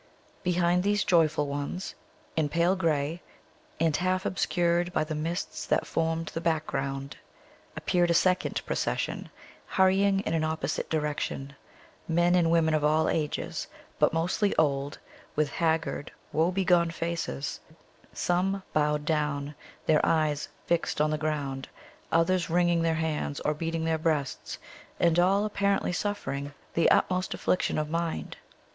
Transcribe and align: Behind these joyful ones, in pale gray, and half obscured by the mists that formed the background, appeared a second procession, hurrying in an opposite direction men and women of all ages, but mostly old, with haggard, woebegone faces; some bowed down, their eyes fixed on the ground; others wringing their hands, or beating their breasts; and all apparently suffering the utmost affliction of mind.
Behind 0.41 0.81
these 0.81 1.03
joyful 1.03 1.45
ones, 1.45 1.93
in 2.35 2.49
pale 2.49 2.75
gray, 2.75 3.21
and 3.79 3.95
half 3.95 4.25
obscured 4.25 4.91
by 4.93 5.03
the 5.03 5.13
mists 5.13 5.63
that 5.67 5.85
formed 5.85 6.29
the 6.33 6.41
background, 6.41 7.17
appeared 7.77 8.09
a 8.09 8.15
second 8.15 8.65
procession, 8.65 9.29
hurrying 9.67 10.21
in 10.21 10.33
an 10.33 10.43
opposite 10.43 10.89
direction 10.89 11.53
men 12.07 12.33
and 12.33 12.49
women 12.49 12.73
of 12.73 12.83
all 12.83 13.07
ages, 13.09 13.67
but 13.99 14.11
mostly 14.11 14.55
old, 14.55 14.97
with 15.35 15.51
haggard, 15.51 16.11
woebegone 16.33 16.89
faces; 16.89 17.59
some 18.11 18.63
bowed 18.73 19.05
down, 19.05 19.53
their 19.85 20.03
eyes 20.03 20.49
fixed 20.65 20.99
on 20.99 21.11
the 21.11 21.17
ground; 21.19 21.69
others 22.11 22.49
wringing 22.49 22.81
their 22.81 22.95
hands, 22.95 23.39
or 23.41 23.53
beating 23.53 23.85
their 23.85 23.99
breasts; 23.99 24.57
and 24.99 25.19
all 25.19 25.45
apparently 25.45 25.93
suffering 25.93 26.51
the 26.73 26.89
utmost 26.89 27.35
affliction 27.35 27.77
of 27.77 27.87
mind. 27.87 28.35